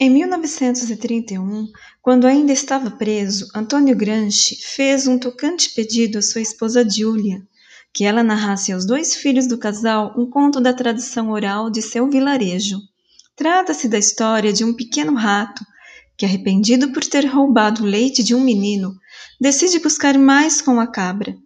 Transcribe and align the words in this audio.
Em 0.00 0.08
1931, 0.10 1.72
quando 2.00 2.28
ainda 2.28 2.52
estava 2.52 2.88
preso, 2.88 3.48
Antônio 3.52 3.96
Gramsci 3.96 4.54
fez 4.62 5.08
um 5.08 5.18
tocante 5.18 5.70
pedido 5.74 6.18
à 6.18 6.22
sua 6.22 6.40
esposa 6.40 6.88
Giulia, 6.88 7.42
que 7.92 8.04
ela 8.04 8.22
narrasse 8.22 8.72
aos 8.72 8.86
dois 8.86 9.16
filhos 9.16 9.48
do 9.48 9.58
casal 9.58 10.14
um 10.16 10.24
conto 10.24 10.60
da 10.60 10.72
tradição 10.72 11.30
oral 11.30 11.68
de 11.68 11.82
seu 11.82 12.08
vilarejo. 12.08 12.78
Trata-se 13.34 13.88
da 13.88 13.98
história 13.98 14.52
de 14.52 14.64
um 14.64 14.72
pequeno 14.72 15.14
rato 15.14 15.64
que, 16.16 16.24
arrependido 16.24 16.92
por 16.92 17.02
ter 17.04 17.26
roubado 17.26 17.82
o 17.82 17.86
leite 17.86 18.22
de 18.22 18.36
um 18.36 18.40
menino, 18.40 18.94
decide 19.40 19.80
buscar 19.80 20.16
mais 20.16 20.62
com 20.62 20.78
a 20.78 20.86
cabra. 20.86 21.36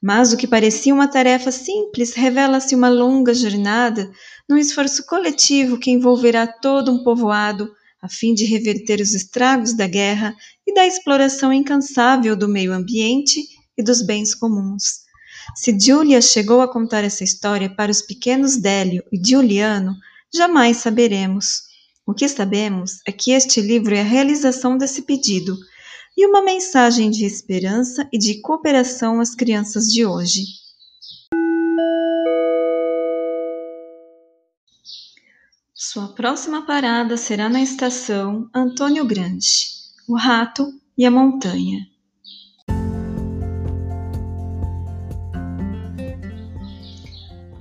Mas 0.00 0.32
o 0.32 0.36
que 0.38 0.46
parecia 0.46 0.94
uma 0.94 1.08
tarefa 1.08 1.52
simples 1.52 2.14
revela-se 2.14 2.74
uma 2.74 2.88
longa 2.88 3.34
jornada 3.34 4.10
num 4.48 4.56
esforço 4.56 5.04
coletivo 5.04 5.78
que 5.78 5.90
envolverá 5.90 6.46
todo 6.46 6.90
um 6.90 7.04
povoado 7.04 7.70
a 8.00 8.08
fim 8.08 8.34
de 8.34 8.44
reverter 8.44 9.00
os 9.00 9.14
estragos 9.14 9.76
da 9.76 9.86
guerra 9.86 10.34
e 10.66 10.72
da 10.72 10.86
exploração 10.86 11.52
incansável 11.52 12.36
do 12.36 12.48
meio 12.48 12.72
ambiente 12.72 13.40
e 13.76 13.82
dos 13.82 14.02
bens 14.02 14.34
comuns. 14.34 15.06
Se 15.56 15.76
Julia 15.78 16.20
chegou 16.20 16.60
a 16.60 16.70
contar 16.70 17.04
essa 17.04 17.24
história 17.24 17.68
para 17.68 17.90
os 17.90 18.02
pequenos 18.02 18.56
Délio 18.56 19.02
e 19.12 19.18
Giuliano, 19.22 19.94
jamais 20.34 20.78
saberemos. 20.78 21.62
O 22.06 22.14
que 22.14 22.28
sabemos 22.28 22.98
é 23.06 23.12
que 23.12 23.32
este 23.32 23.60
livro 23.60 23.94
é 23.94 24.00
a 24.00 24.04
realização 24.04 24.78
desse 24.78 25.02
pedido 25.02 25.56
e 26.16 26.26
uma 26.26 26.42
mensagem 26.42 27.10
de 27.10 27.24
esperança 27.24 28.08
e 28.12 28.18
de 28.18 28.40
cooperação 28.40 29.20
às 29.20 29.34
crianças 29.34 29.86
de 29.86 30.04
hoje. 30.04 30.42
Sua 35.90 36.08
próxima 36.08 36.66
parada 36.66 37.16
será 37.16 37.48
na 37.48 37.62
estação 37.62 38.50
Antônio 38.54 39.06
Grande, 39.06 39.48
o 40.06 40.18
rato 40.18 40.70
e 40.98 41.06
a 41.06 41.10
montanha. 41.10 41.78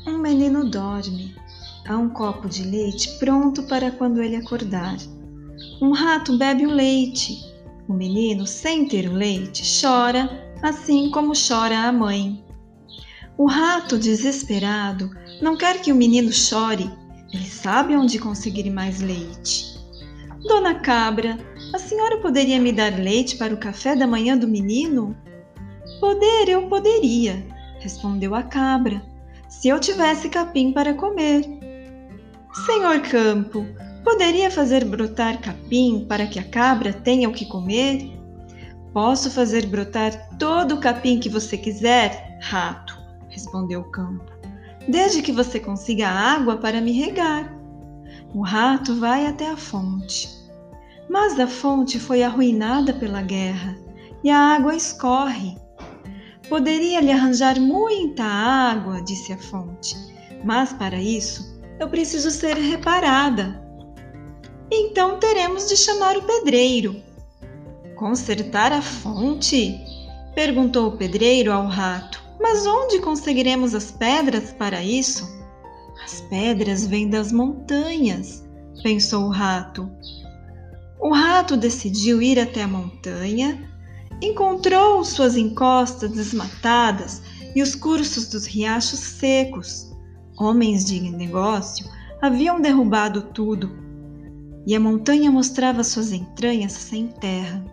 Um 0.06 0.18
menino 0.18 0.70
dorme. 0.70 1.34
Há 1.88 1.98
um 1.98 2.10
copo 2.10 2.50
de 2.50 2.64
leite 2.64 3.18
pronto 3.18 3.64
para 3.64 3.92
quando 3.92 4.22
ele 4.22 4.36
acordar. 4.36 4.98
Um 5.82 5.92
rato 5.94 6.38
bebe 6.38 6.66
o 6.66 6.70
leite. 6.70 7.40
O 7.88 7.94
menino, 7.94 8.46
sem 8.46 8.90
ter 8.90 9.08
o 9.08 9.14
leite, 9.14 9.64
chora, 9.80 10.52
assim 10.62 11.10
como 11.12 11.32
chora 11.32 11.80
a 11.80 11.94
mãe. 11.94 12.44
O 13.38 13.46
rato, 13.46 13.98
desesperado, 13.98 15.12
não 15.42 15.56
quer 15.56 15.82
que 15.82 15.94
o 15.94 15.96
menino 15.96 16.34
chore 16.34 16.92
ele 17.34 17.46
sabe 17.46 17.96
onde 17.96 18.20
conseguir 18.20 18.70
mais 18.70 19.02
leite. 19.02 19.78
Dona 20.44 20.76
Cabra, 20.76 21.38
a 21.74 21.80
senhora 21.80 22.20
poderia 22.20 22.60
me 22.60 22.72
dar 22.72 22.98
leite 22.98 23.36
para 23.36 23.54
o 23.54 23.58
café 23.58 23.96
da 23.96 24.08
manhã 24.08 24.38
do 24.38 24.48
menino? 24.48 25.16
Poder, 26.00 26.48
eu 26.48 26.68
poderia, 26.68 27.46
respondeu 27.80 28.34
a 28.36 28.44
cabra, 28.44 29.02
se 29.50 29.68
eu 29.68 29.80
tivesse 29.80 30.30
capim 30.30 30.72
para 30.72 30.94
comer. 30.94 31.44
Senhor 32.66 33.02
Campo, 33.02 33.66
poderia 34.04 34.50
fazer 34.50 34.86
brotar 34.86 35.42
capim 35.42 36.06
para 36.08 36.28
que 36.28 36.40
a 36.40 36.44
cabra 36.44 36.94
tenha 36.94 37.28
o 37.28 37.34
que 37.34 37.46
comer? 37.46 38.12
Posso 38.94 39.30
fazer 39.30 39.66
brotar 39.66 40.38
todo 40.38 40.76
o 40.76 40.80
capim 40.80 41.20
que 41.20 41.30
você 41.30 41.58
quiser, 41.58 42.40
rato, 42.42 42.98
respondeu 43.30 43.82
o 43.82 43.92
campo 43.92 44.37
desde 44.88 45.22
que 45.22 45.32
você 45.32 45.60
consiga 45.60 46.08
água 46.08 46.58
para 46.58 46.82
me 46.82 46.92
regar. 46.92 47.54
O 48.34 48.42
rato 48.42 48.96
vai 48.96 49.26
até 49.26 49.50
a 49.50 49.58
fonte. 49.58 50.30
Mas 51.10 51.40
a 51.40 51.48
fonte 51.48 52.00
foi 52.00 52.24
arruinada 52.24 52.94
pela 52.94 53.22
guerra 53.22 53.78
e 54.24 54.30
a 54.30 54.38
água 54.38 54.76
escorre. 54.76 55.58
Poderia 56.50 57.02
lhe 57.02 57.12
arranjar 57.12 57.60
muita 57.60 58.24
água, 58.24 59.02
disse 59.02 59.34
a 59.34 59.38
fonte, 59.38 59.96
mas 60.44 60.72
para 60.74 61.02
isso 61.02 61.58
eu 61.80 61.90
preciso 61.90 62.32
ser 62.32 62.56
reparada. 62.56 63.62
Então 64.72 65.20
teremos 65.20 65.68
de 65.68 65.78
chamar 65.78 66.18
o 66.18 66.24
pedreiro. 66.24 67.02
Consertar 67.96 68.72
a 68.72 68.82
fonte? 68.82 69.80
perguntou 70.36 70.90
o 70.90 70.98
pedreiro 70.98 71.52
ao 71.52 71.68
rato. 71.68 72.27
Mas 72.40 72.66
onde 72.66 73.00
conseguiremos 73.00 73.74
as 73.74 73.92
pedras 73.92 74.52
para 74.54 74.84
isso? 74.84 75.28
As 76.04 76.22
pedras 76.22 76.86
vêm 76.86 77.10
das 77.10 77.32
montanhas, 77.32 78.48
pensou 78.84 79.26
o 79.26 79.30
rato. 79.30 79.90
O 81.00 81.14
rato 81.14 81.58
decidiu 81.58 82.22
ir 82.22 82.40
até 82.40 82.64
a 82.64 82.68
montanha, 82.68 83.70
encontrou 84.22 85.04
suas 85.04 85.36
encostas 85.36 86.12
desmatadas 86.12 87.22
e 87.56 87.62
os 87.62 87.76
cursos 87.76 88.28
dos 88.28 88.46
riachos 88.46 89.00
secos. 89.00 89.92
Homens 90.40 90.86
de 90.86 91.00
negócio 91.00 91.86
haviam 92.22 92.62
derrubado 92.62 93.24
tudo, 93.34 93.72
e 94.66 94.76
a 94.76 94.80
montanha 94.80 95.32
mostrava 95.32 95.84
suas 95.84 96.12
entranhas 96.12 96.74
sem 96.74 97.08
terra. 97.08 97.64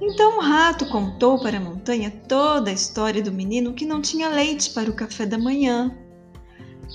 Então 0.00 0.38
o 0.38 0.40
rato 0.40 0.86
contou 0.86 1.38
para 1.40 1.58
a 1.58 1.60
montanha 1.60 2.10
toda 2.26 2.70
a 2.70 2.74
história 2.74 3.22
do 3.22 3.32
menino 3.32 3.74
que 3.74 3.84
não 3.84 4.00
tinha 4.00 4.28
leite 4.28 4.70
para 4.70 4.90
o 4.90 4.94
café 4.94 5.26
da 5.26 5.38
manhã. 5.38 5.94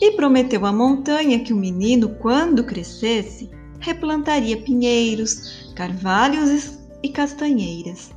E 0.02 0.12
prometeu 0.12 0.66
à 0.66 0.74
montanha 0.74 1.40
que 1.40 1.54
o 1.54 1.58
menino, 1.58 2.16
quando 2.16 2.64
crescesse, 2.64 3.50
replantaria 3.80 4.58
pinheiros, 4.58 5.72
carvalhos 5.76 6.80
e 7.02 7.10
castanheiras. 7.10 8.12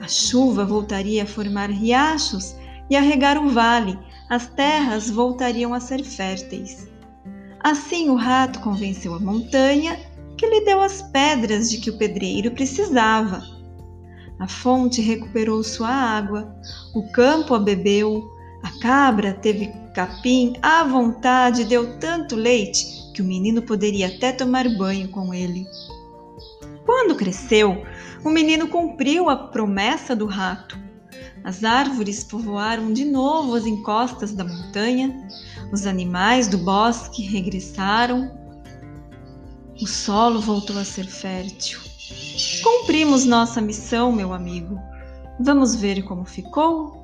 A 0.00 0.08
chuva 0.08 0.64
voltaria 0.64 1.24
a 1.24 1.26
formar 1.26 1.70
riachos 1.70 2.56
e 2.88 2.96
a 2.96 3.00
regar 3.00 3.38
o 3.38 3.50
vale, 3.50 3.98
as 4.30 4.46
terras 4.46 5.10
voltariam 5.10 5.74
a 5.74 5.80
ser 5.80 6.02
férteis. 6.02 6.88
Assim 7.60 8.08
o 8.08 8.16
rato 8.16 8.60
convenceu 8.60 9.14
a 9.14 9.20
montanha 9.20 9.98
que 10.36 10.46
lhe 10.46 10.64
deu 10.64 10.80
as 10.80 11.02
pedras 11.02 11.70
de 11.70 11.78
que 11.78 11.90
o 11.90 11.98
pedreiro 11.98 12.50
precisava 12.50 13.51
a 14.38 14.48
fonte 14.48 15.00
recuperou 15.00 15.62
sua 15.62 15.88
água, 15.88 16.54
o 16.94 17.10
campo 17.12 17.54
a 17.54 17.58
bebeu, 17.58 18.30
a 18.62 18.70
cabra 18.80 19.34
teve 19.34 19.72
capim 19.94 20.54
à 20.62 20.84
vontade 20.84 21.64
deu 21.64 21.98
tanto 21.98 22.34
leite 22.34 22.86
que 23.12 23.20
o 23.20 23.24
menino 23.24 23.62
poderia 23.62 24.08
até 24.08 24.32
tomar 24.32 24.68
banho 24.76 25.08
com 25.08 25.34
ele. 25.34 25.66
Quando 26.84 27.14
cresceu, 27.14 27.84
o 28.24 28.30
menino 28.30 28.68
cumpriu 28.68 29.28
a 29.28 29.36
promessa 29.36 30.16
do 30.16 30.26
rato. 30.26 30.78
As 31.44 31.64
árvores 31.64 32.24
povoaram 32.24 32.92
de 32.92 33.04
novo 33.04 33.54
as 33.54 33.66
encostas 33.66 34.32
da 34.32 34.44
montanha, 34.44 35.28
os 35.72 35.86
animais 35.86 36.48
do 36.48 36.58
bosque 36.58 37.22
regressaram, 37.22 38.30
o 39.80 39.86
solo 39.86 40.40
voltou 40.40 40.78
a 40.78 40.84
ser 40.84 41.06
fértil. 41.06 41.80
Cumprimos 42.62 43.24
nossa 43.24 43.60
missão, 43.60 44.12
meu 44.12 44.32
amigo. 44.32 44.78
Vamos 45.40 45.74
ver 45.74 46.02
como 46.04 46.24
ficou? 46.24 47.01